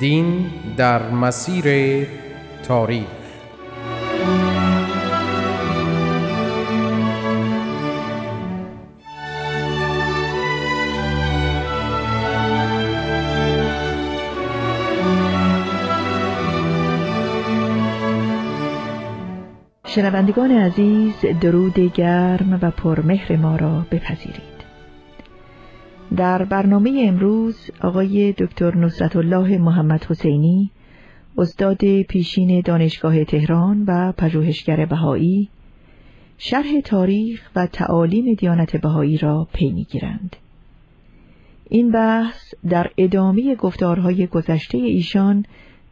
دین 0.00 0.50
در 0.76 1.10
مسیر 1.10 2.06
تاریخ. 2.62 3.06
شنوندگان 19.86 20.50
عزیز 20.50 21.14
درود 21.40 21.78
گرم 21.78 22.58
و 22.62 22.70
پرمهر 22.70 23.36
ما 23.36 23.56
را 23.56 23.86
بپذیرید. 23.90 24.55
در 26.16 26.44
برنامه 26.44 27.04
امروز 27.08 27.70
آقای 27.82 28.32
دکتر 28.32 28.76
نصرت 28.76 29.16
الله 29.16 29.58
محمد 29.58 30.04
حسینی 30.04 30.70
استاد 31.38 32.02
پیشین 32.02 32.60
دانشگاه 32.60 33.24
تهران 33.24 33.84
و 33.86 34.12
پژوهشگر 34.12 34.86
بهایی 34.86 35.48
شرح 36.38 36.80
تاریخ 36.84 37.50
و 37.56 37.66
تعالیم 37.66 38.34
دیانت 38.34 38.76
بهایی 38.76 39.18
را 39.18 39.48
پی 39.52 39.70
می‌گیرند. 39.70 40.36
این 41.70 41.92
بحث 41.92 42.54
در 42.68 42.90
ادامه 42.98 43.54
گفتارهای 43.54 44.26
گذشته 44.26 44.78
ایشان 44.78 45.44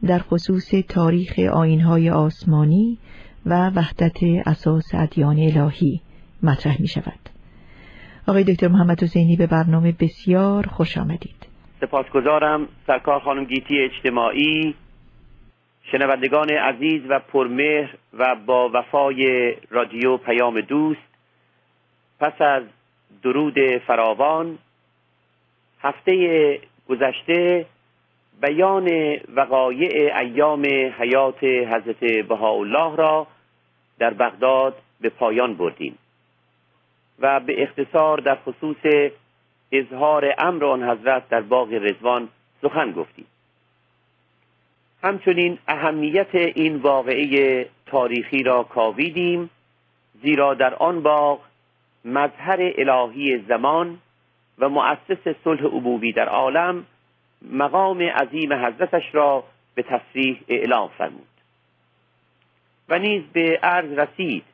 در 0.07 0.19
خصوص 0.19 0.71
تاریخ 0.89 1.39
آینهای 1.39 2.11
آسمانی 2.11 2.99
و 3.47 3.71
وحدت 3.71 4.17
اساس 4.47 4.85
ادیان 4.95 5.39
الهی 5.39 6.01
مطرح 6.43 6.81
می 6.81 6.89
شود. 6.89 7.34
آقای 8.29 8.45
دکتر 8.45 8.69
محمد 8.69 9.03
حسینی 9.03 9.37
به 9.37 9.47
برنامه 9.47 9.95
بسیار 10.01 10.67
خوش 10.67 10.99
آمدید. 10.99 11.47
سپاسگزارم 11.81 12.69
سرکار 12.87 13.21
خانم 13.21 13.45
گیتی 13.45 13.81
اجتماعی 13.81 14.75
شنوندگان 15.83 16.51
عزیز 16.51 17.03
و 17.09 17.19
پرمهر 17.19 17.95
و 18.19 18.37
با 18.47 18.71
وفای 18.75 19.55
رادیو 19.71 20.17
پیام 20.17 20.61
دوست. 20.61 21.15
پس 22.21 22.41
از 22.41 22.63
درود 23.23 23.55
فراوان 23.87 24.59
هفته 25.81 26.61
گذشته 26.89 27.67
بیان 28.43 29.17
وقایع 29.37 30.17
ایام 30.19 30.67
حیات 30.99 31.45
حضرت 31.45 32.05
بهاءالله 32.29 32.97
را 32.97 33.27
در 33.99 34.15
بغداد 34.15 34.75
به 35.01 35.09
پایان 35.09 35.55
بردیم. 35.55 35.99
و 37.19 37.41
به 37.41 37.63
اختصار 37.63 38.19
در 38.19 38.35
خصوص 38.35 39.11
اظهار 39.73 40.35
امر 40.39 40.65
آن 40.65 40.83
حضرت 40.83 41.29
در 41.29 41.41
باغ 41.41 41.73
رزوان 41.73 42.29
سخن 42.63 42.93
گفتیم 42.93 43.27
همچنین 45.03 45.59
اهمیت 45.69 46.35
این 46.35 46.77
واقعه 46.77 47.67
تاریخی 47.87 48.43
را 48.43 48.63
کاویدیم 48.63 49.51
زیرا 50.23 50.55
در 50.55 50.75
آن 50.75 51.03
باغ 51.03 51.41
مظهر 52.05 52.73
الهی 52.79 53.39
زمان 53.49 53.99
و 54.59 54.69
مؤسس 54.69 55.29
صلح 55.45 55.65
عبوبی 55.65 56.13
در 56.13 56.29
عالم 56.29 56.87
مقام 57.53 58.03
عظیم 58.03 58.53
حضرتش 58.53 59.15
را 59.15 59.45
به 59.75 59.83
تصریح 59.83 60.41
اعلام 60.49 60.89
فرمود. 60.99 61.27
و 62.89 62.99
نیز 62.99 63.23
به 63.33 63.59
عرض 63.63 63.99
رسید 63.99 64.45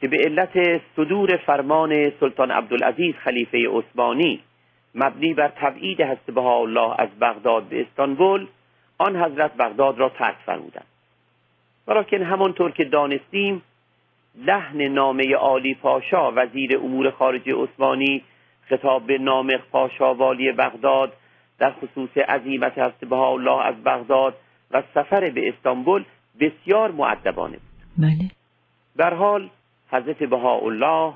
که 0.00 0.08
به 0.08 0.16
علت 0.16 0.80
صدور 0.96 1.36
فرمان 1.36 2.12
سلطان 2.20 2.50
عبدالعزیز 2.50 3.14
خلیفه 3.14 3.68
عثمانی 3.68 4.40
مبنی 4.94 5.34
بر 5.34 5.48
تبعید 5.48 6.00
هست 6.00 6.36
الله 6.36 7.00
از 7.00 7.08
بغداد 7.20 7.64
به 7.64 7.80
استانبول 7.80 8.46
آن 8.98 9.16
حضرت 9.16 9.56
بغداد 9.56 9.98
را 9.98 10.08
ترک 10.08 10.36
فرمودند. 10.46 10.86
ولیکن 11.88 12.22
همانطور 12.22 12.70
که 12.70 12.84
دانستیم 12.84 13.62
لحن 14.38 14.82
نامه 14.82 15.34
عالی 15.34 15.74
پاشا 15.74 16.32
وزیر 16.32 16.78
امور 16.78 17.10
خارجه 17.10 17.54
عثمانی 17.54 18.22
خطاب 18.68 19.06
به 19.06 19.18
نامق 19.18 19.60
پاشا 19.72 20.14
والی 20.14 20.52
بغداد 20.52 21.12
در 21.58 21.72
خصوص 21.72 22.18
عظیمت 22.18 22.78
هست 22.78 23.12
الله 23.12 23.66
از 23.66 23.74
بغداد 23.84 24.36
و 24.70 24.82
سفر 24.94 25.30
به 25.30 25.48
استانبول 25.48 26.04
بسیار 26.40 26.90
معدبانه 26.90 27.56
بود. 27.56 27.70
بله. 27.98 28.30
در 28.96 29.14
حال 29.14 29.50
حضرت 29.90 30.22
بهاءالله 30.22 31.14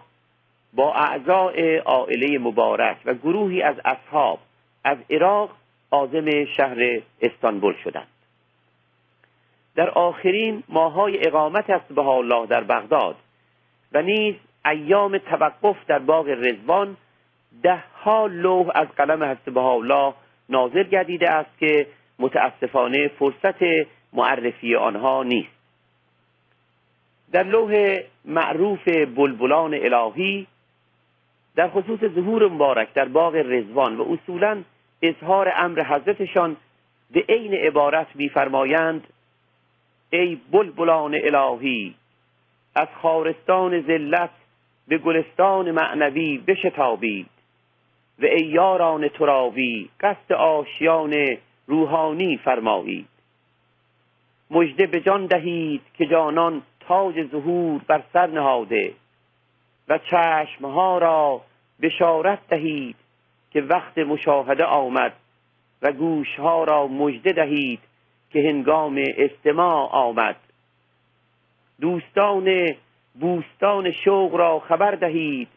با 0.73 0.95
اعضاء 0.95 1.79
عائله 1.79 2.39
مبارک 2.39 2.97
و 3.05 3.15
گروهی 3.15 3.63
از 3.63 3.77
اصحاب 3.85 4.39
از 4.85 4.99
عراق 5.11 5.51
عازم 5.91 6.45
شهر 6.45 7.01
استانبول 7.21 7.75
شدند. 7.85 8.07
در 9.75 9.91
آخرین 9.91 10.63
ماهای 10.69 11.27
اقامت 11.27 11.71
است 11.71 11.89
بهاءالله 11.89 12.47
در 12.47 12.65
بغداد 12.65 13.17
و 13.93 14.03
نیز 14.03 14.35
ایام 14.67 15.19
توقف 15.19 15.77
در 15.87 15.99
باغ 15.99 16.27
ده 17.63 17.85
ها 18.05 18.27
لوح 18.27 18.71
از 18.75 18.89
قلم 18.89 19.23
حضرت 19.23 19.45
بهاءالله 19.45 20.15
نازل 20.49 20.83
گردیده 20.83 21.31
است 21.31 21.59
که 21.59 21.87
متاسفانه 22.19 23.09
فرصت 23.09 23.89
معرفی 24.13 24.77
آنها 24.77 25.23
نیست. 25.23 25.54
در 27.35 27.43
لوح 27.43 27.99
معروف 28.25 28.89
بلبلان 28.89 29.75
الهی 29.75 30.47
در 31.57 31.69
خصوص 31.69 32.01
ظهور 32.01 32.49
مبارک 32.49 32.93
در 32.95 33.05
باغ 33.05 33.35
رزوان 33.35 33.97
و 33.97 34.13
اصولا 34.13 34.63
اظهار 35.03 35.53
امر 35.57 35.83
حضرتشان 35.83 36.57
به 37.11 37.25
عین 37.29 37.55
عبارت 37.55 38.07
میفرمایند 38.15 39.07
ای 40.11 40.41
بلبلان 40.53 41.15
الهی 41.15 41.95
از 42.75 42.89
خارستان 43.03 43.81
ذلت 43.81 44.31
به 44.89 44.99
گلستان 44.99 45.71
معنوی 45.71 46.39
بشتابید 46.39 47.31
و 48.23 48.25
ای 48.25 48.47
یاران 48.47 49.09
تراوی 49.09 49.89
قصد 50.01 50.33
آشیان 50.33 51.37
روحانی 51.67 52.37
فرمایید. 52.37 53.09
مژده 54.51 54.87
به 54.87 55.01
جان 55.01 55.27
دهید 55.27 55.83
که 55.95 56.07
جانان 56.07 56.63
تاج 56.89 57.27
ظهور 57.31 57.81
بر 57.87 58.03
سر 58.13 58.27
نهاده 58.27 58.95
و 59.89 59.99
چشمها 59.99 60.99
را 60.99 61.41
بشارت 61.83 62.39
دهید 62.49 62.97
که 63.51 63.61
وقت 63.61 63.99
مشاهده 63.99 64.65
آمد 64.65 65.13
و 65.83 65.93
گوشها 65.93 66.65
را 66.65 66.87
مژده 66.87 67.33
دهید 67.33 67.81
که 68.31 68.39
هنگام 68.39 69.05
استماع 69.17 69.89
آمد. 69.93 70.37
دوستان 71.81 72.75
بوستان 73.21 73.91
شوق 73.91 74.35
را 74.35 74.59
خبر 74.59 74.91
دهید 74.91 75.49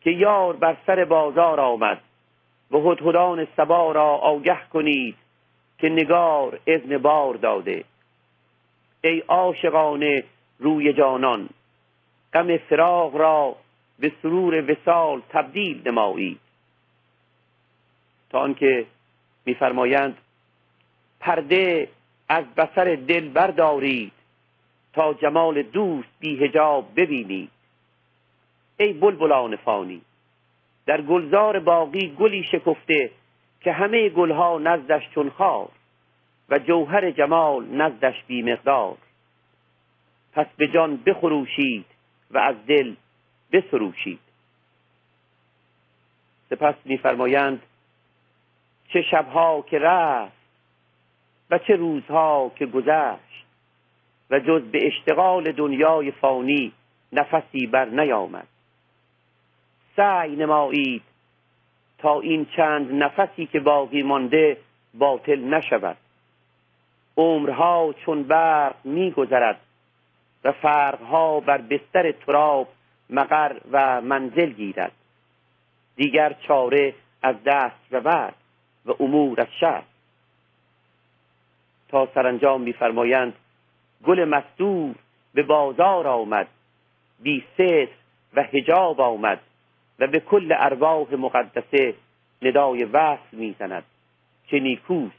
که 0.00 0.10
یار 0.10 0.56
بر 0.56 0.76
سر 0.86 1.04
بازار 1.04 1.60
آمد 1.60 2.00
و 2.70 2.76
هدهدان 2.76 3.46
سبا 3.56 3.92
را 3.92 4.06
آگه 4.06 4.58
کنید 4.72 5.16
که 5.78 5.88
نگار 5.88 6.60
اذن 6.66 6.98
بار 6.98 7.34
داده. 7.34 7.84
ای 9.04 9.18
عاشقان 9.28 10.22
روی 10.58 10.92
جانان. 10.92 11.48
غم 12.32 12.56
فراغ 12.56 13.16
را 13.16 13.56
به 13.98 14.12
سرور 14.22 14.70
وسال 14.70 15.22
تبدیل 15.28 15.88
نمایید 15.88 16.40
تا 18.30 18.40
آنکه 18.40 18.86
میفرمایند 19.44 20.16
پرده 21.20 21.88
از 22.28 22.44
بسر 22.54 22.98
دل 23.08 23.28
بردارید 23.28 24.12
تا 24.92 25.14
جمال 25.14 25.62
دوست 25.62 26.08
بی 26.20 26.44
هجاب 26.44 26.88
ببینید. 26.96 27.50
ای 28.76 28.92
بلبلان 28.92 29.56
فانی 29.56 30.00
در 30.86 31.02
گلزار 31.02 31.58
باقی 31.58 32.14
گلی 32.18 32.44
شکفته 32.44 33.10
که 33.60 33.72
همه 33.72 34.08
گلها 34.08 34.58
نزدش 34.58 35.02
چون 35.14 35.30
خار 35.30 35.68
و 36.48 36.58
جوهر 36.58 37.10
جمال 37.10 37.66
نزدش 37.66 38.24
بی 38.26 38.42
مقدار. 38.42 38.96
پس 40.38 40.46
به 40.56 40.68
جان 40.68 40.96
بخروشید 40.96 41.84
و 42.30 42.38
از 42.38 42.56
دل 42.66 42.94
بسروشید. 43.52 44.18
سپس 46.50 46.74
میفرمایند 46.84 47.62
چه 48.88 49.02
شبها 49.02 49.64
که 49.70 49.78
رفت 49.78 50.32
و 51.50 51.58
چه 51.58 51.76
روزها 51.76 52.52
که 52.56 52.66
گذشت 52.66 53.44
و 54.30 54.40
جز 54.40 54.62
به 54.62 54.86
اشتغال 54.86 55.52
دنیای 55.52 56.10
فانی 56.10 56.72
نفسی 57.12 57.66
بر 57.66 57.84
نیامد. 57.84 58.48
سعی 59.96 60.36
نمایید 60.36 61.02
تا 61.98 62.20
این 62.20 62.46
چند 62.56 63.02
نفسی 63.02 63.46
که 63.46 63.60
باقی 63.60 64.02
مانده 64.02 64.56
باطل 64.94 65.40
نشود. 65.40 65.96
عمرها 67.16 67.94
چون 68.04 68.22
برق 68.22 68.74
میگذرد 68.84 69.60
و 70.44 70.52
فرقها 70.52 71.40
بر 71.40 71.58
بستر 71.58 72.12
تراب 72.12 72.68
مقر 73.10 73.56
و 73.72 74.00
منزل 74.00 74.52
گیرد. 74.52 74.92
دیگر 75.96 76.32
چاره 76.32 76.94
از 77.22 77.36
دست 77.46 77.86
و 77.90 78.00
بعد 78.00 78.34
و 78.86 78.92
امور 79.00 79.40
از 79.40 79.46
شر 79.60 79.82
تا 81.88 82.08
سرانجام 82.14 82.60
میفرمایند 82.60 83.34
گل 84.04 84.24
مستور 84.24 84.94
به 85.34 85.42
بازار 85.42 86.06
آمد 86.06 86.48
بی 87.20 87.44
و 88.34 88.42
هجاب 88.42 89.00
آمد 89.00 89.40
و 89.98 90.06
به 90.06 90.20
کل 90.20 90.54
ارواح 90.58 91.14
مقدسه 91.14 91.94
ندای 92.42 92.84
وصل 92.84 93.36
می‌زند 93.36 93.84
که 94.46 94.60
نیکوست 94.60 95.16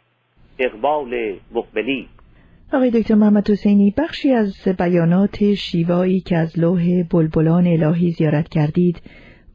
اقبال 0.60 1.40
مقبلی 1.52 2.10
آقای 2.74 2.92
دکتر 2.92 3.16
محمد 3.16 3.50
حسینی 3.50 3.94
بخشی 3.98 4.32
از 4.32 4.56
بیانات 4.80 5.54
شیوایی 5.54 6.20
که 6.20 6.38
از 6.38 6.60
لوح 6.60 7.04
بلبلان 7.04 7.68
الهی 7.68 8.12
زیارت 8.12 8.50
کردید 8.50 9.02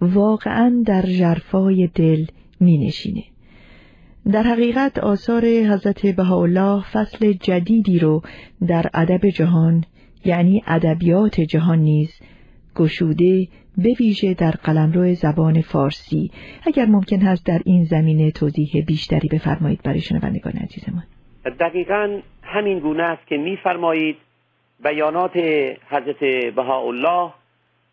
واقعا 0.00 0.82
در 0.86 1.02
جرفای 1.02 1.90
دل 1.94 2.24
می 2.60 2.78
نشینه. 2.78 3.24
در 4.32 4.42
حقیقت 4.42 4.98
آثار 4.98 5.44
حضرت 5.44 6.06
بهاءالله 6.06 6.82
فصل 6.92 7.32
جدیدی 7.32 7.98
رو 7.98 8.22
در 8.66 8.90
ادب 8.94 9.28
جهان 9.28 9.84
یعنی 10.24 10.62
ادبیات 10.66 11.40
جهان 11.40 11.78
نیز 11.78 12.10
گشوده 12.76 13.48
به 13.78 13.94
ویژه 14.00 14.34
در 14.34 14.50
قلمرو 14.50 15.14
زبان 15.14 15.60
فارسی 15.60 16.30
اگر 16.66 16.86
ممکن 16.86 17.20
هست 17.20 17.46
در 17.46 17.62
این 17.64 17.84
زمینه 17.84 18.30
توضیح 18.30 18.84
بیشتری 18.86 19.28
بفرمایید 19.28 19.82
برای 19.82 20.00
شنوندگان 20.00 20.52
عزیزمان 20.52 21.04
دقیقا 21.50 22.20
همین 22.42 22.78
گونه 22.78 23.02
است 23.02 23.26
که 23.26 23.36
میفرمایید 23.36 24.16
بیانات 24.84 25.36
حضرت 25.90 26.24
بهاءالله 26.54 27.32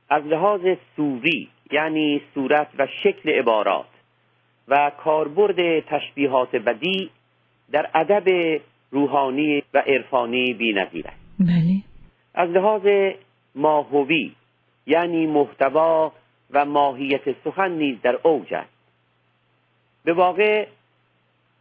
از 0.09 0.23
لحاظ 0.23 0.61
سوری 0.95 1.49
یعنی 1.71 2.21
صورت 2.33 2.67
و 2.77 2.87
شکل 3.03 3.29
عبارات 3.29 3.85
و 4.67 4.91
کاربرد 4.97 5.79
تشبیهات 5.79 6.55
بدی 6.55 7.09
در 7.71 7.89
ادب 7.93 8.59
روحانی 8.91 9.63
و 9.73 9.77
عرفانی 9.77 10.53
بی‌نظیر 10.53 11.07
است 11.07 11.17
بله. 11.39 11.83
از 12.33 12.49
لحاظ 12.49 13.11
ماهوی 13.55 14.31
یعنی 14.85 15.27
محتوا 15.27 16.11
و 16.51 16.65
ماهیت 16.65 17.43
سخن 17.43 17.71
نیز 17.71 18.01
در 18.01 18.19
اوج 18.23 18.53
است. 18.53 18.69
به 20.03 20.13
واقع 20.13 20.67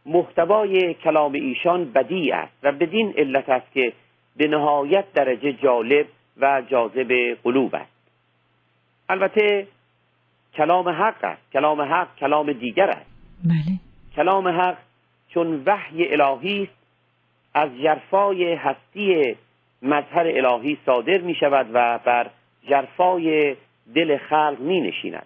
محتوای 0.05 0.93
کلام 0.93 1.33
ایشان 1.33 1.91
بدی 1.91 2.31
است 2.31 2.53
و 2.63 2.71
بدین 2.71 3.13
علت 3.17 3.49
است 3.49 3.71
که 3.73 3.93
به 4.35 4.47
نهایت 4.47 5.13
درجه 5.13 5.53
جالب 5.53 6.07
و 6.37 6.61
جاذب 6.61 7.37
قلوب 7.43 7.75
است. 7.75 7.91
البته 9.09 9.67
کلام 10.53 10.89
حق 10.89 11.23
است. 11.23 11.41
کلام 11.53 11.81
حق 11.81 12.15
کلام 12.15 12.53
دیگر 12.53 12.89
است. 12.89 13.11
بله. 13.43 13.79
کلام 14.15 14.47
حق 14.47 14.77
چون 15.29 15.63
وحی 15.65 16.13
الهی 16.13 16.63
است 16.63 16.81
از 17.53 17.69
جرفای 17.83 18.53
هستی 18.53 19.35
مظهر 19.81 20.27
الهی 20.27 20.77
صادر 20.85 21.17
می 21.17 21.35
شود 21.35 21.69
و 21.73 21.99
بر 22.05 22.29
جرفای 22.69 23.55
دل 23.95 24.17
خلق 24.17 24.57
می 24.59 24.81
نشیند 24.81 25.25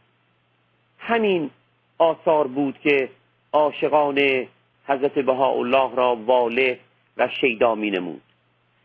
همین 1.00 1.50
آثار 1.98 2.48
بود 2.48 2.80
که 2.80 3.10
عاشقان 3.54 4.48
حضرت 4.88 5.20
بهاءالله 5.20 5.96
را 5.96 6.16
واله 6.16 6.80
و 7.18 7.28
شیدا 7.28 7.76
می 7.76 7.92
نمود. 7.92 8.22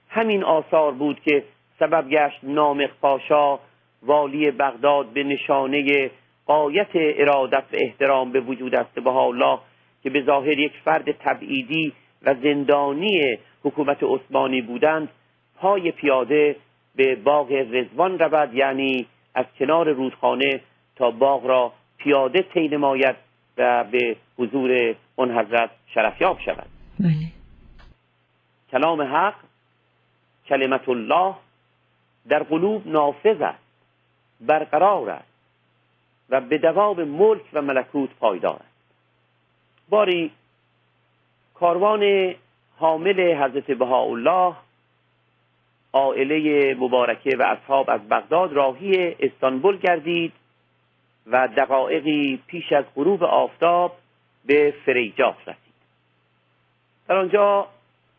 همین 0.09 0.45
آثار 0.45 0.93
بود 0.93 1.21
که 1.21 1.45
سبب 1.79 2.09
گشت 2.09 2.39
نامق 2.43 2.91
پاشا 3.01 3.59
والی 4.03 4.51
بغداد 4.51 5.07
به 5.07 5.23
نشانه 5.23 6.11
قایت 6.47 6.91
ارادت 6.95 7.65
و 7.73 7.77
احترام 7.77 8.33
به 8.33 8.41
وجود 8.41 8.75
است 8.75 9.07
الله 9.07 9.59
که 10.03 10.11
به 10.11 10.23
ظاهر 10.23 10.59
یک 10.59 10.73
فرد 10.85 11.13
تبعیدی 11.13 11.93
و 12.23 12.35
زندانی 12.43 13.39
حکومت 13.65 13.99
عثمانی 14.03 14.63
بودند 14.63 15.09
پای 15.57 15.91
پیاده 15.91 16.57
به 16.95 17.15
باغ 17.15 17.53
رزوان 17.53 18.19
رود 18.19 18.55
یعنی 18.55 19.07
از 19.35 19.47
کنار 19.59 19.93
رودخانه 19.93 20.61
تا 20.97 21.11
باغ 21.11 21.47
را 21.47 21.73
پیاده 21.99 22.43
طی 22.43 22.69
و 23.59 23.85
به 23.85 24.17
حضور 24.39 24.95
اون 25.21 25.39
حضرت 25.39 25.71
شرفیاب 25.95 26.41
شود. 26.41 26.67
بله. 27.01 27.33
کلام 28.73 29.03
حق 29.03 29.35
کلمت 30.47 30.89
الله 30.89 31.35
در 32.29 32.43
قلوب 32.43 32.87
نافذ 32.87 33.41
است 33.41 33.59
برقرار 34.41 35.11
است 35.11 35.29
و 36.31 36.41
به 36.41 36.59
دوام 36.59 37.05
ملک 37.05 37.43
و 37.53 37.63
ملکوت 37.63 38.11
پایدار 38.11 38.55
است. 38.55 38.85
باری 39.89 40.31
کاروان 41.55 42.35
حامل 42.77 43.35
حضرت 43.35 43.71
بهاءالله 43.71 44.55
عائله 45.93 46.75
مبارکه 46.75 47.37
و 47.37 47.43
اصحاب 47.43 47.91
از 47.91 48.09
بغداد 48.09 48.53
راهی 48.53 49.17
استانبول 49.21 49.77
گردید 49.79 50.33
و 51.27 51.49
دقایقی 51.49 52.43
پیش 52.47 52.73
از 52.73 52.85
غروب 52.95 53.25
آفتاب 53.25 53.97
به 54.45 54.75
فریجاس 54.87 55.37
رسید. 55.47 55.75
در 57.09 57.17
آنجا 57.17 57.69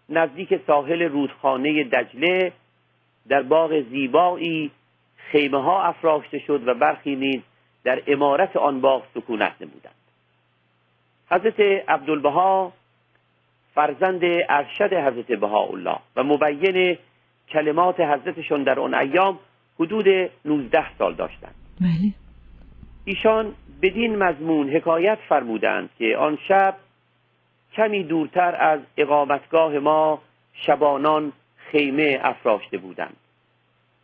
نزدیک 0.09 0.61
ساحل 0.67 1.01
رودخانه 1.01 1.83
دجله 1.83 2.51
در 3.27 3.41
باغ 3.41 3.81
زیبایی 3.81 4.71
خیمه 5.15 5.63
ها 5.63 5.83
افراشته 5.83 6.39
شد 6.39 6.67
و 6.67 6.73
برخی 6.73 7.15
نیز 7.15 7.41
در 7.83 8.01
امارت 8.07 8.55
آن 8.55 8.81
باغ 8.81 9.03
سکونت 9.13 9.53
نمودند. 9.61 9.95
حضرت 11.31 11.59
عبدالبها 11.87 12.73
فرزند 13.75 14.21
ارشد 14.49 14.93
حضرت 14.93 15.31
بهاءالله 15.31 15.97
و 16.15 16.23
مبین 16.23 16.97
کلمات 17.49 17.99
حضرتشون 17.99 18.63
در 18.63 18.79
آن 18.79 18.93
ایام 18.93 19.39
حدود 19.79 20.31
19 20.45 20.97
سال 20.97 21.15
داشتند. 21.15 21.55
بله. 21.81 22.20
ایشان 23.05 23.55
بدین 23.81 24.15
مضمون 24.15 24.69
حکایت 24.69 25.19
فرمودند 25.29 25.89
که 25.97 26.17
آن 26.17 26.37
شب 26.47 26.75
کمی 27.73 28.03
دورتر 28.03 28.55
از 28.55 28.79
اقامتگاه 28.97 29.79
ما 29.79 30.21
شبانان 30.53 31.33
خیمه 31.55 32.19
افراشته 32.23 32.77
بودند. 32.77 33.17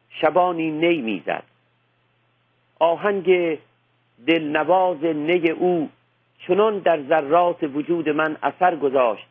شبانی 0.09 0.71
نی 0.71 1.01
می‌زد. 1.01 1.43
آهنگ 2.79 3.59
دلنواز 4.27 5.03
نی 5.03 5.49
او 5.49 5.89
چنان 6.47 6.79
در 6.79 7.01
ذرات 7.01 7.63
وجود 7.63 8.09
من 8.09 8.37
اثر 8.43 8.75
گذاشت 8.75 9.27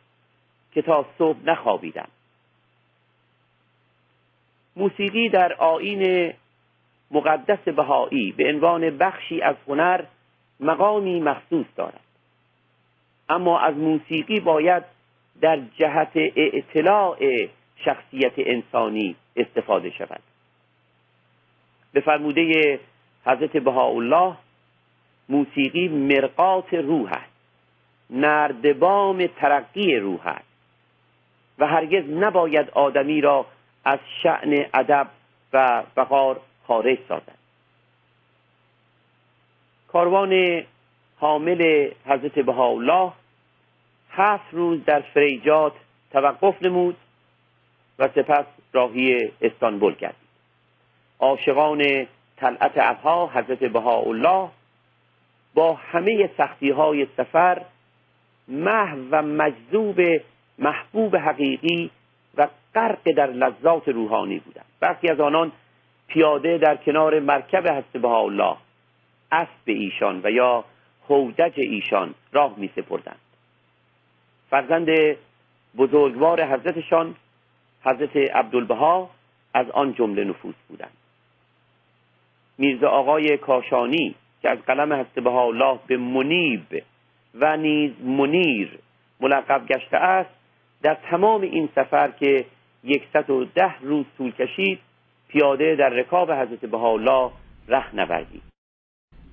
که 0.72 0.82
تا 0.82 1.06
صبح 1.18 1.38
نخوابیدم. 1.44 2.08
موسیقی 4.76 5.28
در 5.28 5.52
آین 5.52 6.32
مقدس 7.10 7.68
بهایی 7.68 8.32
به 8.32 8.48
عنوان 8.48 8.98
بخشی 8.98 9.42
از 9.42 9.56
هنر 9.68 10.04
مقامی 10.60 11.20
مخصوص 11.20 11.66
دارد. 11.76 12.00
اما 13.28 13.60
از 13.60 13.74
موسیقی 13.74 14.40
باید 14.40 14.82
در 15.40 15.60
جهت 15.78 16.10
اطلاع 16.36 17.48
شخصیت 17.76 18.32
انسانی 18.36 19.16
استفاده 19.36 19.90
شود. 19.90 20.20
به 21.92 22.00
فرموده 22.00 22.80
حضرت 23.26 23.56
بهاءالله 23.56 24.36
موسیقی 25.28 25.88
مرقات 25.88 26.74
روح 26.74 27.12
است. 27.12 27.36
نردبام 28.10 29.26
ترقی 29.26 29.96
روح 29.96 30.26
است. 30.26 30.46
و 31.58 31.66
هرگز 31.66 32.10
نباید 32.10 32.70
آدمی 32.70 33.20
را 33.20 33.46
از 33.84 33.98
شعن 34.22 34.66
ادب 34.74 35.08
و 35.52 35.82
وقار 35.96 36.40
خارج 36.66 36.98
سازد. 37.08 37.38
کاروان 39.88 40.62
حامل 41.18 41.90
حضرت 42.06 42.38
بهاءالله 42.38 43.12
هفت 44.10 44.54
روز 44.54 44.84
در 44.84 45.00
فریجات 45.00 45.72
توقف 46.12 46.62
نمود 46.62 46.96
و 47.98 48.08
سپس 48.08 48.44
راهی 48.72 49.32
استانبول 49.42 49.94
گردید. 49.94 50.26
عاشقان 51.18 52.06
طلعت 52.36 52.72
ابها 52.76 53.26
حضرت 53.26 53.58
بهاءالله 53.58 54.48
با 55.54 55.74
همه 55.74 56.30
سختی 56.36 56.70
های 56.70 57.06
سفر 57.16 57.62
محو 58.48 58.98
و 59.10 59.22
مجذوب 59.22 60.00
محبوب 60.58 61.16
حقیقی 61.16 61.90
و 62.34 62.48
غرق 62.74 63.10
در 63.16 63.26
لذات 63.26 63.88
روحانی 63.88 64.38
بودند. 64.38 64.66
برخی 64.80 65.08
از 65.08 65.20
آنان 65.20 65.52
پیاده 66.08 66.58
در 66.58 66.76
کنار 66.76 67.20
مرکب 67.20 67.68
حضرت 67.68 68.04
الله. 68.04 68.56
اسب 69.32 69.66
ایشان 69.66 70.20
و 70.24 70.30
یا 70.30 70.64
هودج 71.08 71.52
ایشان 71.56 72.14
راه 72.32 72.54
می 72.56 72.70
سپردند. 72.76 73.20
فرزند 74.50 74.88
بزرگوار 75.76 76.44
حضرتشان 76.44 77.14
حضرت 77.84 78.16
عبدالبها 78.16 79.10
از 79.54 79.70
آن 79.70 79.94
جمله 79.94 80.24
نفوس 80.24 80.54
بودند. 80.68 80.96
میرزا 82.58 82.88
آقای 82.88 83.36
کاشانی 83.36 84.14
که 84.42 84.50
از 84.50 84.58
قلم 84.58 84.92
حضرت 84.92 85.26
الله 85.26 85.78
به 85.86 85.96
منیب 85.96 86.84
و 87.34 87.56
نیز 87.56 87.92
منیر 88.00 88.78
ملقب 89.20 89.66
گشته 89.66 89.96
است 89.96 90.30
در 90.82 90.94
تمام 90.94 91.40
این 91.40 91.68
سفر 91.74 92.10
که 92.10 92.44
یکصد 92.84 93.30
و 93.30 93.44
ده 93.44 93.74
روز 93.80 94.06
طول 94.18 94.30
کشید 94.30 94.78
پیاده 95.28 95.76
در 95.78 95.88
رکاب 95.88 96.32
حضرت 96.32 96.60
بهاءالله 96.60 97.30
رخ 97.68 97.94
نوردید 97.94 98.42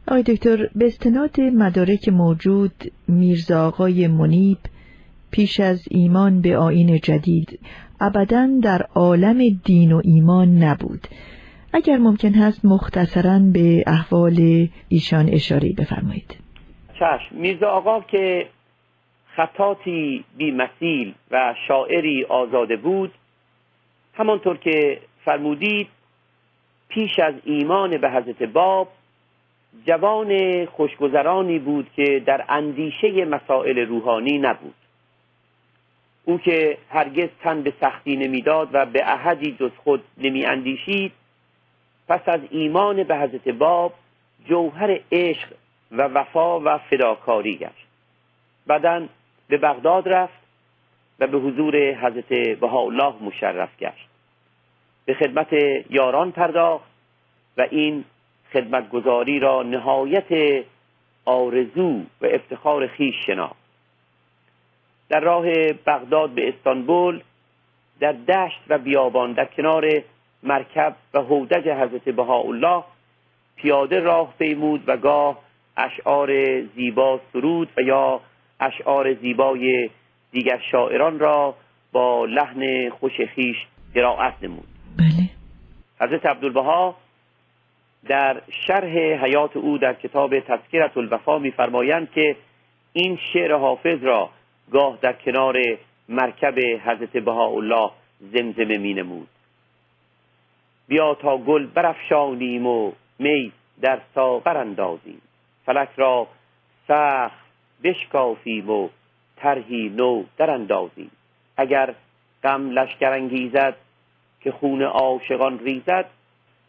آقای 0.07 0.23
دکتر 0.23 0.69
به 0.75 0.85
استناد 0.85 1.41
مدارک 1.41 2.09
موجود 2.09 2.71
میرزا 3.07 3.67
آقای 3.67 4.07
منیب 4.07 4.57
پیش 5.31 5.59
از 5.59 5.87
ایمان 5.91 6.41
به 6.41 6.57
آین 6.57 6.99
جدید 6.99 7.59
ابدا 8.01 8.47
در 8.63 8.81
عالم 8.95 9.49
دین 9.65 9.91
و 9.91 10.01
ایمان 10.03 10.47
نبود. 10.47 11.07
اگر 11.73 11.97
ممکن 11.97 12.33
هست 12.33 12.65
مختصرا 12.65 13.39
به 13.53 13.83
احوال 13.87 14.67
ایشان 14.89 15.29
اشاره 15.29 15.73
بفرمایید. 15.77 16.37
چشم. 16.93 17.35
میرزا 17.35 17.67
آقا 17.67 18.01
که 18.01 18.47
خطاتی 19.35 20.23
بی 20.37 20.51
مسیل 20.51 21.13
و 21.31 21.55
شاعری 21.67 22.23
آزاده 22.23 22.77
بود 22.77 23.11
همانطور 24.13 24.57
که 24.57 24.99
فرمودید 25.25 25.87
پیش 26.89 27.19
از 27.19 27.33
ایمان 27.43 27.97
به 27.97 28.11
حضرت 28.11 28.43
باب 28.43 28.87
جوان 29.87 30.65
خوشگذرانی 30.65 31.59
بود 31.59 31.89
که 31.95 32.23
در 32.25 32.45
اندیشه 32.49 33.25
مسائل 33.25 33.79
روحانی 33.79 34.37
نبود. 34.37 34.75
او 36.25 36.37
که 36.37 36.77
هرگز 36.89 37.29
تن 37.41 37.61
به 37.61 37.73
سختی 37.81 38.15
نمی‌داد 38.15 38.69
و 38.73 38.85
به 38.85 39.11
احدی 39.11 39.55
جز 39.59 39.71
خود 39.83 40.03
نمی 40.17 40.45
اندیشید 40.45 41.11
پس 42.07 42.21
از 42.25 42.39
ایمان 42.49 43.03
به 43.03 43.17
حضرت 43.17 43.47
باب 43.47 43.93
جوهر 44.45 44.99
عشق 45.11 45.47
و 45.91 46.01
وفا 46.01 46.59
و 46.59 46.77
فداکاری 46.77 47.55
گشت. 47.55 47.87
بعدا 48.67 49.07
به 49.47 49.57
بغداد 49.57 50.09
رفت 50.09 50.43
و 51.19 51.27
به 51.27 51.37
حضور 51.37 51.93
حضرت 51.93 52.59
بهاءالله 52.59 53.13
مشرف 53.23 53.77
گشت. 53.79 54.12
به 55.05 55.13
خدمت 55.13 55.53
یاران 55.89 56.31
پرداخت 56.31 56.85
و 57.57 57.67
این 57.71 58.03
خدمتگذاری 58.53 59.39
را 59.39 59.63
نهایت 59.63 60.63
آرزو 61.25 62.01
و 62.21 62.25
افتخار 62.25 62.87
خیش 62.87 63.15
شناخت. 63.25 63.63
در 65.09 65.19
راه 65.19 65.45
بغداد 65.73 66.29
به 66.29 66.49
استانبول 66.49 67.21
در 67.99 68.11
دشت 68.11 68.59
و 68.67 68.77
بیابان 68.77 69.33
در 69.33 69.45
کنار 69.45 70.01
مرکب 70.43 70.95
و 71.13 71.19
هودج 71.19 71.69
حضرت 71.69 72.09
بهاءالله 72.09 72.83
پیاده 73.55 73.99
راه 73.99 74.33
پیمود 74.39 74.83
و 74.87 74.97
گاه 74.97 75.39
اشعار 75.77 76.61
زیبا 76.61 77.19
سرود 77.33 77.69
و 77.77 77.81
یا 77.81 78.19
اشعار 78.59 79.13
زیبای 79.13 79.89
دیگر 80.31 80.61
شاعران 80.71 81.19
را 81.19 81.55
با 81.91 82.25
لحن 82.25 82.89
خوش 82.89 83.21
خیش 83.21 83.57
قرائت 83.95 84.33
نمود. 84.41 84.72
حضرت 86.03 86.25
عبدالبها 86.25 86.95
در 88.07 88.41
شرح 88.67 88.97
حیات 88.97 89.57
او 89.57 89.77
در 89.77 89.93
کتاب 89.93 90.39
تذکرت 90.39 90.97
الوفا 90.97 91.39
میفرمایند 91.39 92.11
که 92.11 92.35
این 92.93 93.19
شعر 93.33 93.55
حافظ 93.55 94.03
را 94.03 94.29
گاه 94.71 94.97
در 95.01 95.13
کنار 95.13 95.57
مرکب 96.09 96.59
حضرت 96.59 97.17
بهاءالله 97.17 97.91
زمزمه 98.19 98.77
می 98.77 98.93
نمود 98.93 99.27
بیا 100.87 101.15
تا 101.15 101.37
گل 101.37 101.65
برافشانیم 101.65 102.67
و 102.67 102.91
می 103.19 103.51
در 103.81 103.99
ساغر 104.15 104.57
اندازیم. 104.57 105.21
فلک 105.65 105.89
را 105.97 106.27
سخت 106.87 107.43
بشکافیم 107.83 108.69
و 108.69 108.89
طرحی 109.35 109.89
نو 109.89 110.23
در 110.37 110.49
اندازیم. 110.49 111.11
اگر 111.57 111.95
غم 112.43 112.69
لشکر 112.69 113.11
انگیزد 113.11 113.75
که 114.43 114.51
خون 114.51 114.81
عاشقان 114.81 115.59
ریزد 115.59 116.05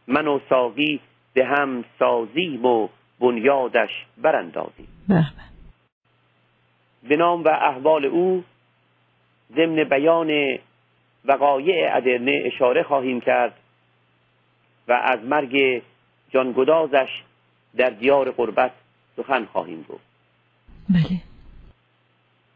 من 0.07 0.27
و 0.27 0.41
ساقی 0.51 1.01
به 1.35 1.47
هم 1.47 1.85
سازیم 1.99 2.65
و 2.65 2.89
بنیادش 3.21 3.91
براندازیم. 4.19 4.89
به 5.09 5.25
به 7.09 7.17
نام 7.17 7.45
و 7.45 7.49
احوال 7.49 8.05
او 8.05 8.45
ضمن 9.57 9.85
بیان 9.85 10.59
وقایع 11.25 11.97
ادرنه 11.97 12.43
اشاره 12.45 12.83
خواهیم 12.83 13.21
کرد 13.21 13.55
و 14.89 14.93
از 14.93 15.21
مرگ 15.25 15.83
جانگدازش 16.31 17.23
در 17.77 17.91
دیار 17.91 18.31
قربت 18.31 18.73
سخن 19.17 19.45
خواهیم 19.45 19.87
گفت. 19.89 20.05
بله. 20.89 21.21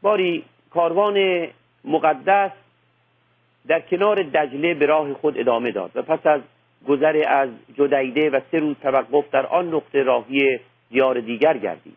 باری 0.02 0.44
کاروان 0.70 1.46
مقدس 1.84 2.50
در 3.68 3.80
کنار 3.80 4.22
دجله 4.22 4.74
به 4.74 4.86
راه 4.86 5.14
خود 5.14 5.38
ادامه 5.38 5.70
داد 5.70 5.90
و 5.94 6.02
پس 6.02 6.26
از 6.26 6.40
گذر 6.88 7.24
از 7.28 7.48
جدیده 7.74 8.30
و 8.30 8.40
سه 8.50 8.58
روز 8.58 8.76
توقف 8.82 9.30
در 9.30 9.46
آن 9.46 9.74
نقطه 9.74 10.02
راهی 10.02 10.60
دیار 10.90 11.20
دیگر 11.20 11.58
گردید. 11.58 11.96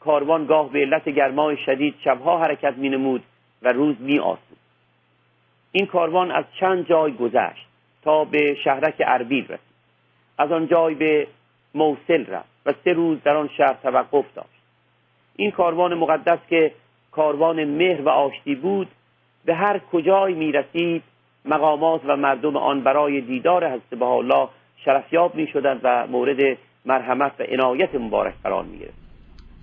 کاروان 0.00 0.46
گاه 0.46 0.72
به 0.72 0.78
علت 0.78 1.08
گرمای 1.08 1.56
شدید 1.56 1.94
شبها 2.04 2.38
حرکت 2.38 2.74
می 2.76 2.88
نمود 2.88 3.22
و 3.62 3.72
روز 3.72 3.96
می 4.00 4.18
آسود. 4.18 4.58
این 5.72 5.86
کاروان 5.86 6.30
از 6.30 6.44
چند 6.60 6.88
جای 6.88 7.12
گذشت 7.12 7.66
تا 8.02 8.24
به 8.24 8.54
شهرک 8.64 8.94
اربیل 9.06 9.44
رسید. 9.44 9.72
از 10.38 10.52
آن 10.52 10.66
جای 10.66 10.94
به 10.94 11.26
موسل 11.74 12.26
رفت 12.26 12.48
و 12.66 12.72
سه 12.84 12.92
روز 12.92 13.22
در 13.22 13.36
آن 13.36 13.48
شهر 13.56 13.76
توقف 13.82 14.24
داشت. 14.34 14.62
این 15.36 15.50
کاروان 15.50 15.94
مقدس 15.94 16.38
که 16.50 16.72
کاروان 17.10 17.64
مهر 17.64 18.00
و 18.00 18.08
آشتی 18.08 18.54
بود 18.54 18.88
به 19.44 19.54
هر 19.54 19.78
کجای 19.78 20.34
می 20.34 20.52
رسید 20.52 21.02
مقامات 21.44 22.00
و 22.04 22.16
مردم 22.16 22.56
آن 22.56 22.80
برای 22.80 23.20
دیدار 23.20 23.68
حضرت 23.68 24.02
الله 24.02 24.48
شرفیاب 24.84 25.34
می 25.34 25.46
شدند 25.46 25.80
و 25.82 26.06
مورد 26.06 26.58
مرحمت 26.84 27.32
و 27.38 27.42
عنایت 27.42 27.94
مبارک 27.94 28.34
قرار 28.44 28.64
می 28.64 28.78
گرفت 28.78 29.02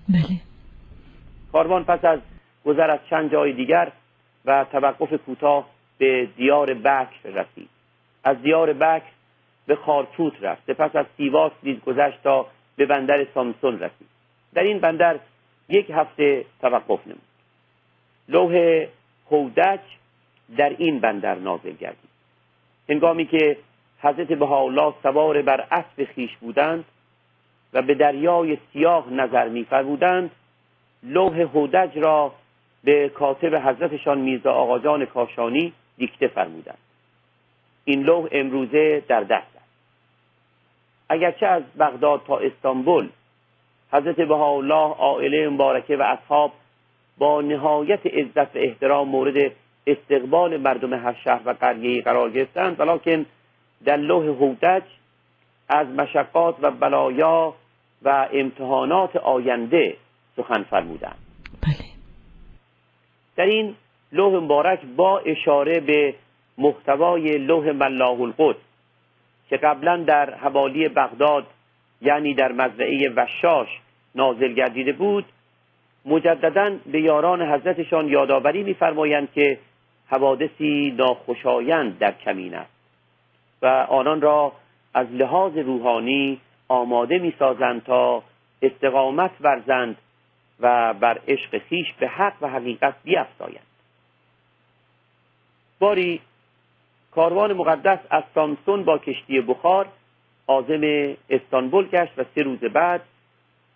بله. 0.08 0.40
کاروان 1.52 1.84
پس 1.84 2.04
از 2.04 2.20
گذر 2.64 2.90
از 2.90 2.98
چند 3.10 3.32
جای 3.32 3.52
دیگر 3.52 3.92
و 4.44 4.66
توقف 4.72 5.12
کوتاه 5.12 5.66
به 5.98 6.28
دیار 6.36 6.74
بکر 6.74 7.28
رسید. 7.28 7.68
از 8.24 8.42
دیار 8.42 8.72
بکر 8.72 9.10
به 9.66 9.76
خارتوت 9.76 10.32
رفت. 10.42 10.70
پس 10.70 10.96
از 10.96 11.06
سیواس 11.16 11.52
نیز 11.62 11.80
گذشت 11.80 12.22
تا 12.22 12.46
به 12.76 12.86
بندر 12.86 13.26
سامسون 13.34 13.78
رسید. 13.78 14.08
در 14.54 14.62
این 14.62 14.78
بندر 14.78 15.18
یک 15.68 15.90
هفته 15.90 16.44
توقف 16.60 17.06
نمود. 17.06 17.20
لوح 18.28 18.86
هودج 19.30 19.80
در 20.56 20.74
این 20.78 21.00
بندر 21.00 21.34
نازل 21.34 21.72
گردید. 21.72 22.10
هنگامی 22.88 23.26
که 23.26 23.56
حضرت 24.00 24.32
بهاءالله 24.32 24.94
سوار 25.02 25.42
بر 25.42 25.66
اسب 25.70 26.04
خیش 26.14 26.36
بودند 26.36 26.84
و 27.72 27.82
به 27.82 27.94
دریای 27.94 28.58
سیاه 28.72 29.12
نظر 29.12 29.48
میفرمودند 29.48 30.30
لوح 31.02 31.40
هودج 31.40 31.98
را 31.98 32.32
به 32.84 33.08
کاتب 33.08 33.54
حضرتشان 33.54 34.18
میرزا 34.18 34.52
آقاجان 34.52 35.06
کاشانی 35.06 35.72
دیکته 35.98 36.28
فرمودند. 36.28 36.78
این 37.84 38.02
لوح 38.02 38.28
امروزه 38.32 39.02
در 39.08 39.20
دست 39.20 39.56
است. 39.56 39.68
اگرچه 41.08 41.46
از 41.46 41.62
بغداد 41.78 42.22
تا 42.26 42.38
استانبول 42.38 43.08
حضرت 43.92 44.16
بهاءالله 44.16 44.94
عائله 44.94 45.48
مبارکه 45.48 45.96
و 45.96 46.02
اصحاب 46.02 46.52
با 47.18 47.40
نهایت 47.40 48.06
عزت 48.06 48.56
و 48.56 48.58
احترام 48.58 49.08
مورد 49.08 49.52
استقبال 49.90 50.56
مردم 50.56 50.94
هر 50.94 51.16
شهر 51.24 51.40
و 51.44 51.50
قریه 51.50 52.02
قرار 52.02 52.30
گرفتند 52.30 52.80
ولیکن 52.80 53.26
در 53.84 53.96
لوح 53.96 54.26
هودج 54.26 54.82
از 55.68 55.86
مشقات 55.86 56.56
و 56.62 56.70
بلایا 56.70 57.54
و 58.02 58.28
امتحانات 58.32 59.16
آینده 59.16 59.96
سخن 60.36 60.62
فرمودند. 60.62 61.18
بله. 61.62 61.90
در 63.36 63.46
این 63.46 63.74
لوح 64.12 64.34
مبارک 64.34 64.80
با 64.96 65.18
اشاره 65.18 65.80
به 65.80 66.14
محتوای 66.58 67.38
لوح 67.38 67.70
ملاه 67.70 68.20
القدس 68.20 68.60
که 69.48 69.56
قبلا 69.56 69.96
در 69.96 70.34
حوالی 70.34 70.88
بغداد 70.88 71.46
یعنی 72.02 72.34
در 72.34 72.52
مزرعه 72.52 73.08
وشاش 73.08 73.68
نازل 74.14 74.52
گردیده 74.52 74.92
بود 74.92 75.24
مجددا 76.04 76.76
به 76.86 77.00
یاران 77.00 77.42
حضرتشان 77.42 78.08
یادآوری 78.08 78.62
میفرمایند 78.62 79.32
که 79.32 79.58
حوادثی 80.10 80.94
ناخوشایند 80.98 81.98
در 81.98 82.12
کمین 82.12 82.54
است 82.54 82.70
و 83.62 83.66
آنان 83.66 84.20
را 84.20 84.52
از 84.94 85.06
لحاظ 85.10 85.56
روحانی 85.56 86.40
آماده 86.68 87.18
می‌سازند 87.18 87.82
تا 87.84 88.22
استقامت 88.62 89.30
ورزند 89.40 89.96
و 90.60 90.94
بر 90.94 91.20
عشق 91.28 91.58
خیش 91.58 91.92
به 91.92 92.08
حق 92.08 92.32
و 92.40 92.48
حقیقت 92.48 92.94
بیافزایند 93.04 93.66
باری 95.78 96.20
کاروان 97.10 97.52
مقدس 97.52 97.98
از 98.10 98.22
سامسون 98.34 98.84
با 98.84 98.98
کشتی 98.98 99.40
بخار 99.40 99.86
عازم 100.46 101.14
استانبول 101.30 101.88
گشت 101.88 102.18
و 102.18 102.24
سه 102.34 102.42
روز 102.42 102.58
بعد 102.58 103.02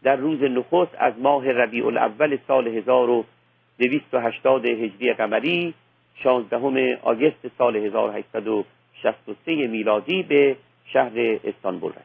در 0.02 0.16
روز 0.16 0.42
نخست 0.42 0.94
از 0.98 1.14
ماه 1.18 1.52
ربیع 1.52 1.86
الاول 1.86 2.38
سال 2.48 2.68
1280 2.68 4.66
هجری 4.66 5.12
قمری 5.12 5.74
16 6.14 6.98
آگست 7.02 7.48
سال 7.58 7.76
1863 7.76 9.66
میلادی 9.66 10.22
به 10.22 10.56
شهر 10.86 11.38
استانبول 11.44 11.90
رسید. 11.92 12.04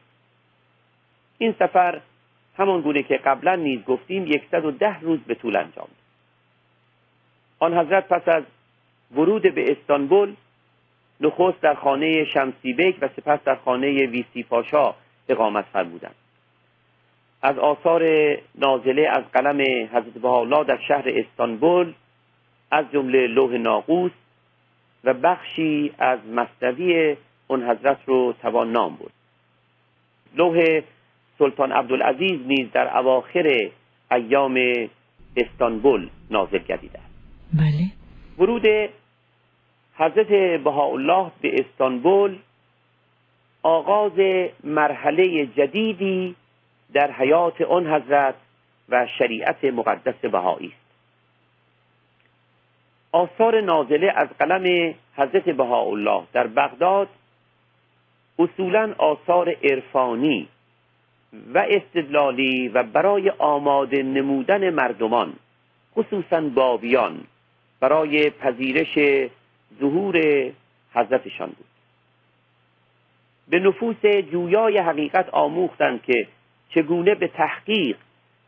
این 1.38 1.54
سفر 1.58 2.00
همان 2.56 2.80
گونه 2.80 3.02
که 3.02 3.16
قبلا 3.16 3.54
نیز 3.54 3.84
گفتیم 3.84 4.24
ده 4.78 5.00
روز 5.00 5.20
به 5.20 5.34
طول 5.34 5.56
انجام 5.56 5.88
آن 7.58 7.78
حضرت 7.78 8.08
پس 8.08 8.28
از 8.28 8.44
ورود 9.14 9.54
به 9.54 9.72
استانبول 9.72 10.34
نخست 11.20 11.60
در 11.60 11.74
خانه 11.74 12.24
شمسی 12.24 12.72
بیک 12.72 12.96
و 13.00 13.08
سپس 13.08 13.38
در 13.44 13.54
خانه 13.54 14.06
ویسی 14.06 14.42
پاشا 14.42 14.94
اقامت 15.28 15.64
فرمودند. 15.72 16.14
از 17.42 17.58
آثار 17.58 18.02
نازله 18.54 19.08
از 19.08 19.24
قلم 19.32 19.60
حضرت 19.92 20.14
بهاءالله 20.22 20.64
در 20.64 20.78
شهر 20.88 21.04
استانبول 21.06 21.94
از 22.70 22.84
جمله 22.92 23.26
لوح 23.26 23.52
ناقوس 23.56 24.12
و 25.04 25.14
بخشی 25.14 25.92
از 25.98 26.18
مصنوی 26.26 27.16
اون 27.46 27.62
حضرت 27.70 27.98
رو 28.06 28.34
توان 28.42 28.72
نام 28.72 28.94
بود. 28.94 29.12
لوح 30.34 30.80
سلطان 31.38 31.72
عبدالعزیز 31.72 32.40
نیز 32.46 32.70
در 32.72 32.98
اواخر 32.98 33.70
ایام 34.10 34.88
استانبول 35.36 36.08
نازل 36.30 36.58
گردیده 36.58 36.98
است. 36.98 37.14
بله. 37.52 37.90
ورود 38.38 38.90
حضرت 39.96 40.62
بهاءالله 40.64 41.30
به 41.40 41.54
استانبول 41.60 42.38
آغاز 43.62 44.12
مرحله 44.64 45.46
جدیدی 45.46 46.36
در 46.92 47.10
حیات 47.10 47.60
آن 47.60 47.86
حضرت 47.86 48.34
و 48.88 49.06
شریعت 49.18 49.64
مقدس 49.64 50.14
بهایی 50.14 50.66
است. 50.66 50.79
آثار 53.12 53.60
نازله 53.60 54.12
از 54.16 54.28
قلم 54.38 54.94
حضرت 55.16 55.44
بهاءالله 55.44 56.22
در 56.32 56.46
بغداد 56.46 57.08
اصولا 58.38 58.94
آثار 58.98 59.56
عرفانی 59.64 60.48
و 61.54 61.66
استدلالی 61.68 62.68
و 62.68 62.82
برای 62.82 63.30
آماده 63.30 64.02
نمودن 64.02 64.70
مردمان 64.70 65.32
خصوصا 65.96 66.40
بابیان 66.40 67.20
برای 67.80 68.30
پذیرش 68.30 68.98
ظهور 69.80 70.16
حضرتشان 70.94 71.48
بود. 71.48 71.66
به 73.48 73.58
نفوس 73.58 74.06
جویای 74.32 74.78
حقیقت 74.78 75.28
آموختند 75.28 76.02
که 76.02 76.28
چگونه 76.74 77.14
به 77.14 77.28
تحقیق 77.28 77.96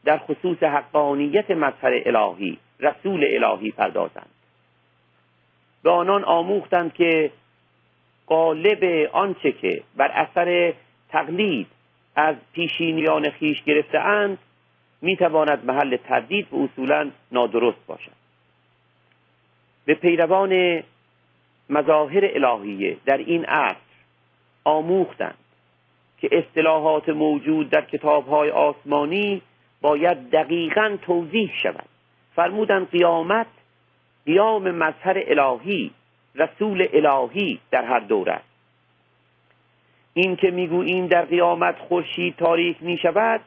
در 0.05 0.19
خصوص 0.19 0.63
حقانیت 0.63 1.51
مظهر 1.51 2.03
الهی 2.07 2.59
رسول 2.81 3.25
الهی 3.25 3.71
پردازند. 3.71 4.32
به 5.83 5.91
آنان 5.91 6.25
آموختند 6.25 6.95
که 6.95 7.31
قالب 8.27 9.09
آنچه 9.13 9.53
که 9.53 9.83
بر 9.97 10.09
اثر 10.09 10.75
تقلید 11.09 11.67
از 12.17 12.37
پیشینیان 12.53 13.31
خیش 13.31 13.63
گرفته 13.63 13.99
اند 13.99 14.39
می 15.03 15.17
تواند 15.17 15.65
محل 15.65 15.97
تردید 15.97 16.47
و 16.53 16.57
اصولا 16.63 17.11
نادرست 17.33 17.87
باشد. 17.87 18.13
به 19.85 19.95
پیروان 19.95 20.83
مظاهر 21.71 22.31
الهیه 22.35 22.97
در 23.07 23.17
این 23.17 23.45
عصر 23.45 23.77
آموختند 24.65 25.39
که 26.21 26.29
اصطلاحات 26.33 27.09
موجود 27.09 27.71
در 27.71 27.85
کتابهای 27.85 28.51
آسمانی 28.51 29.43
باید 29.81 30.31
دقیقا 30.31 30.97
توضیح 31.03 31.53
شود. 31.63 31.89
فرمودند 32.37 32.91
قیامت 32.91 33.47
قیام 34.27 34.71
مظهر 34.71 35.23
الهی 35.27 35.91
رسول 36.35 36.89
الهی 36.93 37.61
در 37.71 37.85
هر 37.85 38.01
دوره 38.01 38.33
است 38.33 38.53
این 40.15 40.37
که 40.37 40.51
می‌گوییم 40.51 41.07
در 41.07 41.25
قیامت 41.25 41.79
خورشید 41.79 42.37
تاریک 42.37 42.77
می 42.81 42.99
شود 42.99 43.41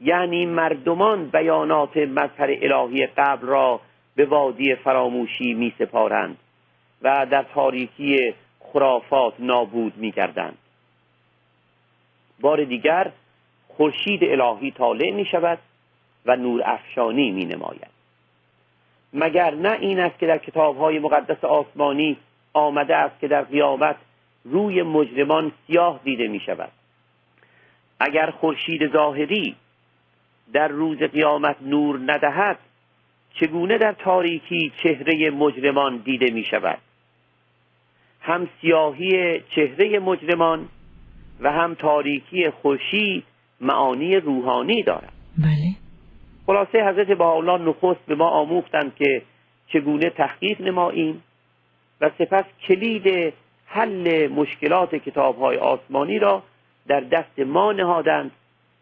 یعنی 0.00 0.46
مردمان 0.46 1.28
بیانات 1.28 1.96
مظهر 1.96 2.58
الهی 2.62 3.06
قبل 3.06 3.46
را 3.46 3.80
به 4.16 4.24
وادی 4.24 4.74
فراموشی 4.74 5.54
می 5.54 5.72
سپارند 5.78 6.36
و 7.02 7.26
در 7.30 7.42
تاریکی 7.42 8.34
خرافات 8.60 9.34
نابود 9.38 9.96
می 9.96 10.12
کردند. 10.12 10.58
بار 12.40 12.64
دیگر 12.64 13.12
خورشید 13.68 14.24
الهی 14.24 14.70
طالع 14.70 15.10
می 15.10 15.24
شود 15.24 15.58
و 16.26 16.36
نور 16.36 16.62
افشانی 16.64 17.30
می 17.30 17.44
نماید 17.44 17.95
مگر 19.16 19.54
نه 19.54 19.70
این 19.80 20.00
است 20.00 20.18
که 20.18 20.26
در 20.26 20.38
کتاب 20.38 20.78
های 20.78 20.98
مقدس 20.98 21.44
آسمانی 21.44 22.16
آمده 22.52 22.96
است 22.96 23.20
که 23.20 23.28
در 23.28 23.42
قیامت 23.42 23.96
روی 24.44 24.82
مجرمان 24.82 25.52
سیاه 25.66 26.00
دیده 26.04 26.28
می 26.28 26.40
شود 26.40 26.72
اگر 28.00 28.30
خورشید 28.30 28.92
ظاهری 28.92 29.56
در 30.52 30.68
روز 30.68 30.98
قیامت 30.98 31.56
نور 31.62 32.00
ندهد 32.06 32.58
چگونه 33.34 33.78
در 33.78 33.92
تاریکی 33.92 34.72
چهره 34.82 35.30
مجرمان 35.30 35.96
دیده 35.96 36.30
می 36.30 36.44
شود 36.44 36.78
هم 38.20 38.48
سیاهی 38.60 39.40
چهره 39.40 39.98
مجرمان 39.98 40.68
و 41.40 41.52
هم 41.52 41.74
تاریکی 41.74 42.50
خورشید 42.50 43.24
معانی 43.60 44.16
روحانی 44.16 44.82
دارد. 44.82 45.12
بله. 45.38 45.85
خلاصه 46.46 46.88
حضرت 46.88 47.06
بهاءالله 47.06 47.68
نخست 47.68 48.06
به 48.06 48.14
ما 48.14 48.28
آموختند 48.28 48.94
که 48.94 49.22
چگونه 49.68 50.10
تحقیق 50.10 50.60
نماییم 50.60 51.22
و 52.00 52.10
سپس 52.18 52.44
کلید 52.68 53.34
حل 53.66 54.28
مشکلات 54.28 54.94
کتاب 54.94 55.38
های 55.38 55.56
آسمانی 55.56 56.18
را 56.18 56.42
در 56.86 57.00
دست 57.00 57.38
ما 57.38 57.72
نهادند 57.72 58.30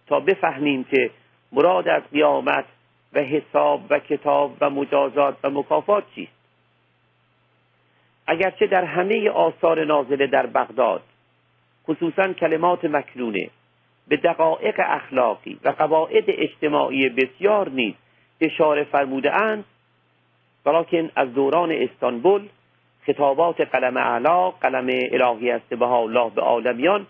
تا 0.06 0.20
بفهمیم 0.20 0.84
که 0.84 1.10
مراد 1.52 1.88
از 1.88 2.02
قیامت 2.12 2.64
و 3.12 3.20
حساب 3.20 3.80
و 3.90 3.98
کتاب 3.98 4.56
و 4.60 4.70
مجازات 4.70 5.36
و 5.42 5.50
مکافات 5.50 6.04
چیست. 6.14 6.32
اگرچه 8.26 8.66
در 8.66 8.84
همه 8.84 9.30
آثار 9.30 9.84
نازله 9.84 10.26
در 10.26 10.46
بغداد 10.46 11.02
خصوصا 11.88 12.32
کلمات 12.32 12.84
مکنونه 12.84 13.50
به 14.08 14.16
دقایق 14.16 14.74
اخلاقی 14.78 15.58
و 15.64 15.68
قواعد 15.68 16.24
اجتماعی 16.28 17.08
بسیار 17.08 17.68
نیز 17.68 17.94
اشاره 18.40 18.84
فرموده 18.84 19.42
اند 19.42 19.64
ولیکن 20.66 21.10
از 21.16 21.34
دوران 21.34 21.72
استانبول 21.72 22.48
خطابات 23.06 23.60
قلم 23.60 23.96
اعلا 23.96 24.50
قلم 24.50 24.86
الهی 24.90 25.50
است 25.50 25.68
به 25.68 25.92
الله 25.92 26.30
به 26.30 26.42
عالمیان 26.42 27.06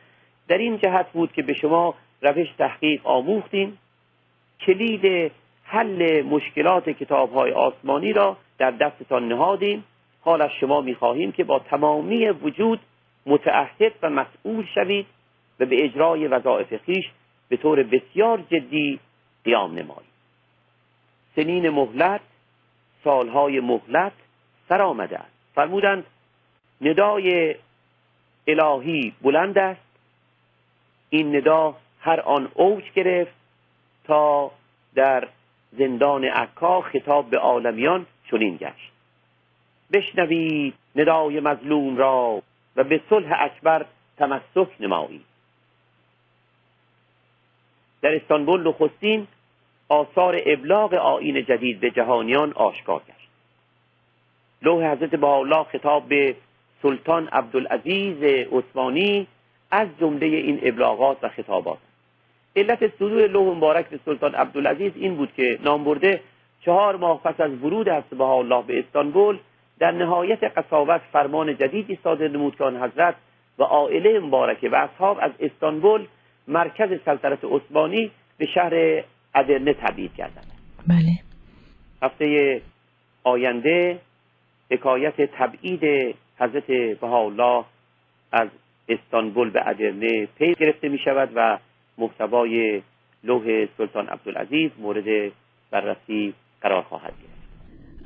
در 0.48 0.58
این 0.58 0.78
جهت 0.78 1.12
بود 1.12 1.32
که 1.32 1.42
به 1.42 1.54
شما 1.54 1.94
روش 2.22 2.48
تحقیق 2.58 3.06
آموختیم. 3.06 3.78
کلید 4.60 5.32
حل 5.64 6.22
مشکلات 6.22 6.90
کتاب 6.90 7.32
های 7.32 7.52
آسمانی 7.52 8.12
را 8.12 8.36
در 8.58 8.70
دستتان 8.70 9.28
نهادیم. 9.28 9.84
حال 10.20 10.42
از 10.42 10.50
شما 10.60 10.80
می‌خواهیم 10.80 11.32
که 11.32 11.44
با 11.44 11.58
تمامی 11.58 12.28
وجود 12.28 12.80
متعهد 13.26 13.92
و 14.02 14.10
مسئول 14.10 14.66
شوید. 14.74 15.06
و 15.60 15.66
به 15.66 15.84
اجرای 15.84 16.26
وظایف 16.26 16.76
خیش 16.76 17.04
به 17.48 17.56
طور 17.56 17.82
بسیار 17.82 18.44
جدی 18.50 19.00
قیام 19.44 19.70
نمایید 19.70 20.14
سنین 21.36 21.68
مهلت 21.68 22.20
سالهای 23.04 23.60
مهلت 23.60 24.12
سر 24.68 24.82
آمده 24.82 25.18
است. 25.18 25.32
فرمودند 25.54 26.04
ندای 26.80 27.54
الهی 28.46 29.12
بلند 29.22 29.58
است. 29.58 29.80
این 31.10 31.36
ندا 31.36 31.76
هر 32.00 32.20
آن 32.20 32.48
اوج 32.54 32.92
گرفت 32.92 33.34
تا 34.04 34.50
در 34.94 35.28
زندان 35.72 36.24
عکا 36.24 36.80
خطاب 36.80 37.30
به 37.30 37.38
عالمیان 37.38 38.06
چنین 38.30 38.56
گشت. 38.56 38.92
بشنوید 39.92 40.74
ندای 40.96 41.40
مظلوم 41.40 41.96
را 41.96 42.42
و 42.76 42.84
به 42.84 43.00
صلح 43.10 43.32
اکبر 43.38 43.86
تمسک 44.16 44.68
نمایید. 44.80 45.24
در 48.04 48.14
استانبول 48.14 48.68
نخستین 48.68 49.26
آثار 49.88 50.40
ابلاغ 50.46 50.94
آین 50.94 51.44
جدید 51.44 51.80
به 51.80 51.90
جهانیان 51.90 52.52
آشکار 52.52 53.00
گشت 53.00 53.28
لوح 54.62 54.92
حضرت 54.92 55.10
بهاءالله 55.10 55.64
خطاب 55.64 56.08
به 56.08 56.34
سلطان 56.82 57.28
عبدالعزیز 57.28 58.22
عثمانی 58.52 59.26
از 59.70 59.88
جمله 60.00 60.26
این 60.26 60.60
ابلاغات 60.62 61.18
و 61.22 61.28
خطابات. 61.28 61.78
علت 62.56 62.96
صدور 62.98 63.26
لوح 63.26 63.56
مبارک 63.56 63.88
به 63.88 64.00
سلطان 64.04 64.34
عبدالعزیز 64.34 64.92
این 64.96 65.16
بود 65.16 65.32
که 65.36 65.58
نامبرده 65.62 66.20
چهار 66.60 66.96
ماه 66.96 67.20
پس 67.22 67.40
از 67.40 67.52
ورود 67.62 67.88
حضرت 67.88 68.20
الله 68.20 68.62
به 68.62 68.78
استانبول 68.78 69.38
در 69.78 69.90
نهایت 69.90 70.44
قصاوت 70.44 71.00
فرمان 71.12 71.56
جدیدی 71.56 71.98
صادر 72.04 72.28
نمود 72.28 72.56
که 72.56 72.64
حضرت 72.64 73.14
و 73.58 73.62
عائله 73.62 74.20
مبارکه 74.20 74.68
و 74.68 74.74
اصحاب 74.74 75.18
از 75.20 75.30
استانبول 75.40 76.06
مرکز 76.48 76.88
سلطنت 77.04 77.44
عثمانی 77.44 78.10
به 78.38 78.46
شهر 78.46 79.04
ادرنه 79.34 79.74
تبعید 79.74 80.14
کردند. 80.14 80.46
بله. 80.88 81.18
هفته 82.02 82.60
آینده 83.24 83.98
حکایت 84.70 85.14
تبعید 85.38 86.14
حضرت 86.38 86.66
بهاءالله 87.00 87.64
از 88.32 88.48
استانبول 88.88 89.50
به 89.50 89.68
ادرنه 89.68 90.26
پی 90.26 90.54
گرفته 90.54 90.88
می 90.88 90.98
شود 90.98 91.30
و 91.34 91.58
محتوای 91.98 92.82
لوح 93.24 93.66
سلطان 93.78 94.06
عبدالعزیز 94.06 94.70
مورد 94.78 95.32
بررسی 95.70 96.34
قرار 96.60 96.82
خواهد 96.82 97.12
گرفت. 97.12 97.34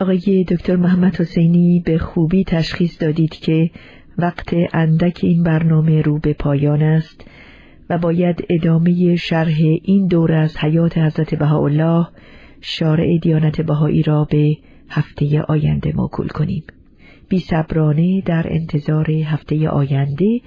آقای 0.00 0.44
دکتر 0.44 0.76
محمد 0.76 1.20
حسینی 1.20 1.82
به 1.86 1.98
خوبی 1.98 2.44
تشخیص 2.44 3.02
دادید 3.02 3.34
که 3.34 3.70
وقت 4.18 4.54
اندک 4.72 5.20
این 5.22 5.42
برنامه 5.42 6.02
رو 6.02 6.18
به 6.18 6.34
پایان 6.34 6.82
است. 6.82 7.30
و 7.90 7.98
باید 7.98 8.46
ادامه 8.50 9.16
شرح 9.16 9.56
این 9.82 10.06
دور 10.06 10.32
از 10.32 10.56
حیات 10.56 10.98
حضرت 10.98 11.34
بهاءالله 11.34 12.06
شارع 12.60 13.18
دیانت 13.22 13.60
بهایی 13.60 14.02
را 14.02 14.24
به 14.30 14.56
هفته 14.90 15.42
آینده 15.42 15.92
موکول 15.96 16.28
کنیم. 16.28 16.64
بی 17.28 17.38
صبرانه 17.38 18.22
در 18.26 18.46
انتظار 18.46 19.10
هفته 19.10 19.68
آینده 19.68 20.40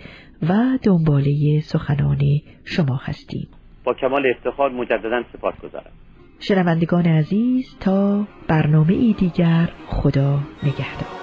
و 0.49 0.77
دنباله 0.84 1.60
سخنان 1.60 2.41
شما 2.65 2.95
هستیم. 3.04 3.47
با 3.84 3.93
کمال 3.93 4.23
افتخار 4.38 4.71
مجددا 4.71 5.23
سپاس 5.34 5.56
گذارم. 5.63 5.91
شنوندگان 6.39 7.06
عزیز 7.06 7.77
تا 7.80 8.27
برنامه 8.47 8.93
ای 8.93 9.15
دیگر 9.19 9.69
خدا 9.88 10.39
نگهدار. 10.63 11.20